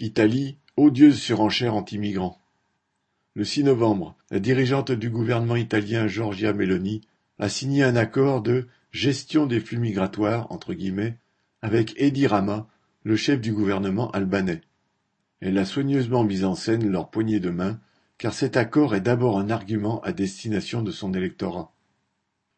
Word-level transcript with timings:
Italie, 0.00 0.58
odieuse 0.76 1.20
surenchère 1.20 1.76
anti-migrants. 1.76 2.40
Le 3.34 3.44
6 3.44 3.62
novembre, 3.62 4.16
la 4.32 4.40
dirigeante 4.40 4.90
du 4.90 5.08
gouvernement 5.08 5.54
italien 5.54 6.08
Giorgia 6.08 6.52
Meloni 6.52 7.02
a 7.38 7.48
signé 7.48 7.84
un 7.84 7.94
accord 7.94 8.42
de 8.42 8.66
gestion 8.90 9.46
des 9.46 9.60
flux 9.60 9.78
migratoires 9.78 10.50
entre 10.50 10.74
guillemets 10.74 11.16
avec 11.62 11.94
Edi 11.96 12.26
Rama, 12.26 12.68
le 13.04 13.14
chef 13.14 13.40
du 13.40 13.52
gouvernement 13.52 14.10
albanais. 14.10 14.62
Elle 15.40 15.58
a 15.58 15.64
soigneusement 15.64 16.24
mis 16.24 16.42
en 16.42 16.56
scène 16.56 16.90
leur 16.90 17.08
poignée 17.08 17.38
de 17.38 17.50
main, 17.50 17.78
car 18.18 18.34
cet 18.34 18.56
accord 18.56 18.96
est 18.96 19.00
d'abord 19.00 19.38
un 19.38 19.48
argument 19.48 20.00
à 20.00 20.10
destination 20.10 20.82
de 20.82 20.90
son 20.90 21.14
électorat. 21.14 21.72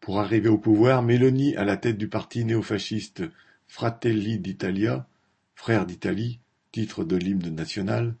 Pour 0.00 0.18
arriver 0.18 0.48
au 0.48 0.58
pouvoir, 0.58 1.02
Meloni, 1.02 1.54
à 1.56 1.64
la 1.64 1.76
tête 1.76 1.98
du 1.98 2.08
parti 2.08 2.46
néofasciste 2.46 3.22
Fratelli 3.66 4.38
d'Italia, 4.38 5.06
Frères 5.54 5.84
d'Italie, 5.84 6.40
titre 6.72 7.04
de 7.04 7.16
l'hymne 7.16 7.54
national, 7.54 8.14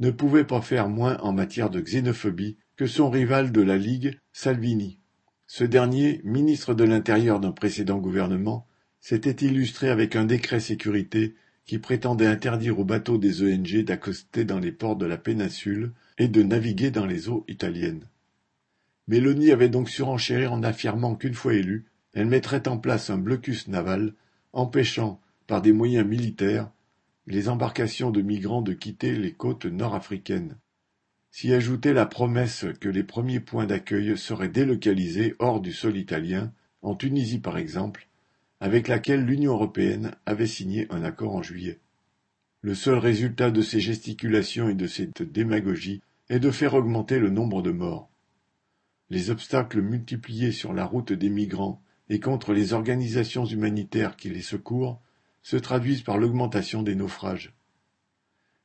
ne 0.00 0.10
pouvait 0.10 0.44
pas 0.44 0.60
faire 0.60 0.88
moins 0.88 1.18
en 1.18 1.32
matière 1.32 1.70
de 1.70 1.80
xénophobie 1.80 2.56
que 2.76 2.86
son 2.86 3.10
rival 3.10 3.52
de 3.52 3.62
la 3.62 3.76
Ligue, 3.76 4.18
Salvini. 4.32 4.98
Ce 5.46 5.64
dernier, 5.64 6.20
ministre 6.24 6.74
de 6.74 6.84
l'Intérieur 6.84 7.38
d'un 7.40 7.52
précédent 7.52 7.98
gouvernement, 7.98 8.66
s'était 9.00 9.46
illustré 9.46 9.90
avec 9.90 10.16
un 10.16 10.24
décret 10.24 10.60
sécurité 10.60 11.34
qui 11.64 11.78
prétendait 11.78 12.26
interdire 12.26 12.78
aux 12.78 12.84
bateaux 12.84 13.18
des 13.18 13.42
ONG 13.42 13.84
d'accoster 13.84 14.44
dans 14.44 14.58
les 14.58 14.72
ports 14.72 14.96
de 14.96 15.06
la 15.06 15.18
péninsule 15.18 15.92
et 16.18 16.28
de 16.28 16.42
naviguer 16.42 16.90
dans 16.90 17.06
les 17.06 17.28
eaux 17.28 17.44
italiennes. 17.48 18.08
Mélanie 19.08 19.50
avait 19.50 19.68
donc 19.68 19.88
surenchéri 19.88 20.46
en 20.46 20.62
affirmant 20.62 21.14
qu'une 21.14 21.34
fois 21.34 21.54
élue, 21.54 21.86
elle 22.14 22.26
mettrait 22.26 22.68
en 22.68 22.78
place 22.78 23.10
un 23.10 23.18
blocus 23.18 23.68
naval 23.68 24.14
empêchant, 24.52 25.20
par 25.46 25.62
des 25.62 25.72
moyens 25.72 26.06
militaires, 26.06 26.70
les 27.26 27.48
embarcations 27.48 28.10
de 28.10 28.20
migrants 28.20 28.62
de 28.62 28.72
quitter 28.72 29.14
les 29.14 29.32
côtes 29.32 29.66
nord-africaines. 29.66 30.56
S'y 31.30 31.52
ajoutait 31.54 31.92
la 31.92 32.06
promesse 32.06 32.66
que 32.80 32.88
les 32.88 33.04
premiers 33.04 33.40
points 33.40 33.66
d'accueil 33.66 34.18
seraient 34.18 34.48
délocalisés 34.48 35.34
hors 35.38 35.60
du 35.60 35.72
sol 35.72 35.96
italien, 35.96 36.52
en 36.82 36.94
Tunisie 36.94 37.38
par 37.38 37.56
exemple, 37.56 38.08
avec 38.60 38.88
laquelle 38.88 39.24
l'Union 39.24 39.52
européenne 39.52 40.14
avait 40.26 40.46
signé 40.46 40.86
un 40.90 41.02
accord 41.04 41.34
en 41.34 41.42
juillet. 41.42 41.80
Le 42.60 42.74
seul 42.74 42.98
résultat 42.98 43.50
de 43.50 43.62
ces 43.62 43.80
gesticulations 43.80 44.68
et 44.68 44.74
de 44.74 44.86
cette 44.86 45.22
démagogie 45.22 46.02
est 46.28 46.38
de 46.38 46.50
faire 46.50 46.74
augmenter 46.74 47.18
le 47.18 47.30
nombre 47.30 47.62
de 47.62 47.72
morts. 47.72 48.08
Les 49.10 49.30
obstacles 49.30 49.80
multipliés 49.80 50.52
sur 50.52 50.72
la 50.72 50.84
route 50.84 51.12
des 51.12 51.28
migrants 51.28 51.82
et 52.08 52.20
contre 52.20 52.52
les 52.52 52.72
organisations 52.72 53.44
humanitaires 53.44 54.16
qui 54.16 54.28
les 54.28 54.42
secourent 54.42 55.00
se 55.42 55.56
traduisent 55.56 56.02
par 56.02 56.18
l'augmentation 56.18 56.82
des 56.82 56.94
naufrages. 56.94 57.52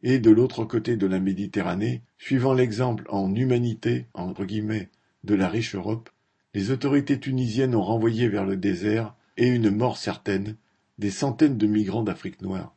Et 0.03 0.19
de 0.19 0.29
l'autre 0.29 0.63
côté 0.63 0.95
de 0.95 1.07
la 1.07 1.19
Méditerranée, 1.19 2.03
suivant 2.17 2.53
l'exemple 2.53 3.03
en 3.09 3.33
humanité 3.33 4.05
entre 4.13 4.45
guillemets 4.45 4.89
de 5.23 5.35
la 5.35 5.49
riche 5.49 5.75
Europe, 5.75 6.09
les 6.53 6.71
autorités 6.71 7.19
tunisiennes 7.19 7.75
ont 7.75 7.83
renvoyé 7.83 8.27
vers 8.29 8.45
le 8.45 8.57
désert 8.57 9.15
et 9.37 9.47
une 9.47 9.71
mort 9.71 9.97
certaine 9.97 10.55
des 10.97 11.11
centaines 11.11 11.57
de 11.57 11.67
migrants 11.67 12.03
d'Afrique 12.03 12.41
noire. 12.41 12.75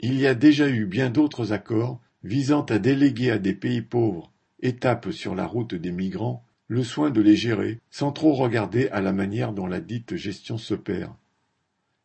Il 0.00 0.18
y 0.18 0.26
a 0.26 0.34
déjà 0.34 0.68
eu 0.68 0.84
bien 0.86 1.10
d'autres 1.10 1.52
accords 1.52 2.00
visant 2.24 2.62
à 2.62 2.78
déléguer 2.78 3.30
à 3.30 3.38
des 3.38 3.54
pays 3.54 3.82
pauvres, 3.82 4.32
étapes 4.60 5.10
sur 5.10 5.34
la 5.34 5.46
route 5.46 5.74
des 5.74 5.92
migrants, 5.92 6.44
le 6.68 6.84
soin 6.84 7.10
de 7.10 7.20
les 7.20 7.36
gérer 7.36 7.80
sans 7.90 8.12
trop 8.12 8.34
regarder 8.34 8.88
à 8.88 9.00
la 9.00 9.12
manière 9.12 9.52
dont 9.52 9.66
la 9.66 9.80
dite 9.80 10.16
gestion 10.16 10.58
s'opère 10.58 11.14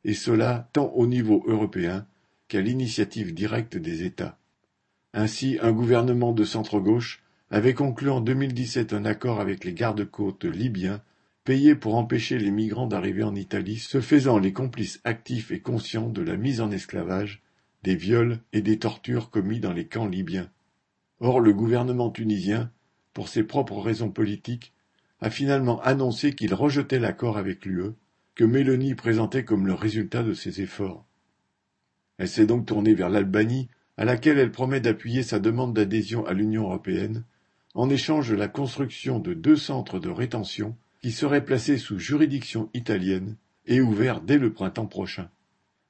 et 0.08 0.14
cela 0.14 0.70
tant 0.72 0.88
au 0.96 1.06
niveau 1.06 1.44
européen 1.48 2.08
qu'à 2.48 2.62
l'initiative 2.62 3.34
directe 3.34 3.78
des 3.78 4.04
États. 4.04 4.40
Ainsi, 5.14 5.60
un 5.62 5.74
gouvernement 5.74 6.32
de 6.32 6.46
centre-gauche 6.46 7.22
avait 7.52 7.74
conclu 7.74 8.10
en 8.10 8.22
2017 8.22 8.94
un 8.94 9.04
accord 9.04 9.42
avec 9.42 9.66
les 9.66 9.74
gardes-côtes 9.74 10.46
libyens 10.46 11.02
payés 11.44 11.76
pour 11.76 11.96
empêcher 11.96 12.40
les 12.40 12.52
migrants 12.52 12.88
d'arriver 12.88 13.24
en 13.24 13.36
Italie, 13.36 13.80
se 13.80 14.02
faisant 14.02 14.38
les 14.38 14.54
complices 14.54 15.02
actifs 15.04 15.52
et 15.52 15.60
conscients 15.60 16.10
de 16.10 16.22
la 16.22 16.38
mise 16.38 16.62
en 16.62 16.72
esclavage, 16.72 17.42
des 17.84 17.96
viols 17.96 18.40
et 18.54 18.62
des 18.62 18.80
tortures 18.80 19.30
commis 19.30 19.60
dans 19.60 19.74
les 19.74 19.88
camps 19.88 20.08
libyens. 20.08 20.50
Or, 21.20 21.42
le 21.42 21.54
gouvernement 21.54 22.12
tunisien, 22.12 22.72
pour 23.14 23.28
ses 23.28 23.44
propres 23.44 23.80
raisons 23.80 24.12
politiques, 24.12 24.74
a 25.20 25.30
finalement 25.30 25.82
annoncé 25.82 26.34
qu'il 26.34 26.54
rejetait 26.54 27.00
l'accord 27.00 27.38
avec 27.38 27.66
l'UE 27.66 27.94
que 28.38 28.44
Mélanie 28.44 28.94
présentait 28.94 29.44
comme 29.44 29.66
le 29.66 29.74
résultat 29.74 30.22
de 30.22 30.36
ses 30.36 30.62
efforts. 30.62 31.04
Elle 32.20 32.28
s'est 32.28 32.46
donc 32.46 32.68
tournée 32.68 32.94
vers 32.94 33.10
l'Albanie, 33.10 33.68
à 33.98 34.06
laquelle 34.06 34.38
elle 34.38 34.52
promet 34.52 34.80
d'appuyer 34.80 35.24
sa 35.24 35.40
demande 35.40 35.74
d'adhésion 35.74 36.24
à 36.24 36.34
l'Union 36.34 36.66
européenne, 36.66 37.24
en 37.74 37.90
échange 37.90 38.30
de 38.30 38.36
la 38.36 38.48
construction 38.48 39.18
de 39.18 39.34
deux 39.34 39.56
centres 39.56 39.98
de 39.98 40.10
rétention 40.10 40.78
qui 41.02 41.12
seraient 41.12 41.44
placés 41.44 41.80
sous 41.80 41.98
juridiction 41.98 42.70
italienne 42.76 43.38
et 43.66 43.82
ouverts 43.82 44.22
dès 44.22 44.38
le 44.38 44.54
printemps 44.54 44.86
prochain. 44.86 45.32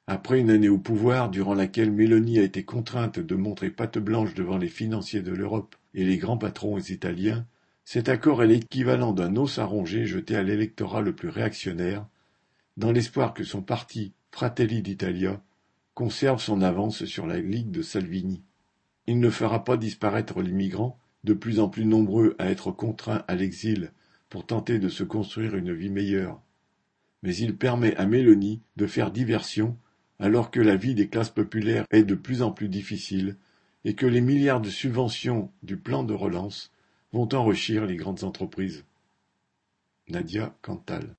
Après 0.08 0.40
une 0.40 0.50
année 0.50 0.70
au 0.70 0.78
pouvoir 0.78 1.30
durant 1.30 1.54
laquelle 1.54 1.92
Mélanie 1.92 2.40
a 2.40 2.44
été 2.44 2.64
contrainte 2.64 3.20
de 3.20 3.36
montrer 3.36 3.72
patte 3.72 3.98
blanche 3.98 4.36
devant 4.36 4.58
les 4.58 4.70
financiers 4.70 5.22
de 5.22 5.34
l'Europe 5.34 5.76
et 5.94 6.06
les 6.06 6.18
grands 6.18 6.38
patrons 6.38 6.80
italiens, 6.80 7.46
cet 7.84 8.08
accord 8.08 8.42
est 8.42 8.48
l'équivalent 8.48 9.12
d'un 9.12 9.36
os 9.36 9.60
à 9.60 9.66
ronger 9.66 10.06
jeté 10.06 10.38
à 10.38 10.44
l'électorat 10.44 11.02
le 11.02 11.14
plus 11.14 11.28
réactionnaire 11.28 12.06
dans 12.78 12.92
l'espoir 12.92 13.34
que 13.34 13.44
son 13.44 13.62
parti 13.62 14.14
Fratelli 14.32 14.84
d'Italia 14.84 15.42
conserve 15.96 16.40
son 16.40 16.62
avance 16.62 17.06
sur 17.06 17.26
la 17.26 17.40
Ligue 17.40 17.72
de 17.72 17.82
Salvini. 17.82 18.44
Il 19.08 19.20
ne 19.20 19.32
fera 19.32 19.64
pas 19.64 19.78
disparaître 19.78 20.42
les 20.44 20.52
migrants, 20.52 21.00
de 21.24 21.34
plus 21.34 21.60
en 21.60 21.70
plus 21.70 21.86
nombreux 21.86 22.36
à 22.38 22.52
être 22.52 22.72
contraints 22.72 23.24
à 23.28 23.36
l'exil 23.36 23.92
pour 24.30 24.46
tenter 24.46 24.78
de 24.78 24.90
se 24.90 25.04
construire 25.04 25.56
une 25.56 25.74
vie 25.74 25.90
meilleure. 25.90 26.40
Mais 27.24 27.36
il 27.36 27.58
permet 27.58 27.96
à 27.96 28.06
Mélanie 28.06 28.62
de 28.76 28.86
faire 28.86 29.12
diversion 29.12 29.76
alors 30.20 30.52
que 30.52 30.60
la 30.60 30.76
vie 30.76 30.94
des 30.94 31.08
classes 31.08 31.32
populaires 31.32 31.86
est 31.90 32.04
de 32.04 32.16
plus 32.16 32.44
en 32.44 32.52
plus 32.52 32.70
difficile 32.70 33.38
et 33.86 33.96
que 33.96 34.06
les 34.06 34.22
milliards 34.22 34.62
de 34.62 34.70
subventions 34.70 35.52
du 35.64 35.78
plan 35.78 36.04
de 36.04 36.14
relance 36.14 36.72
vont 37.12 37.30
enrichir 37.34 37.86
les 37.86 37.96
grandes 37.96 38.24
entreprises. 38.24 38.86
Nadia 40.10 40.56
Cantal 40.62 41.16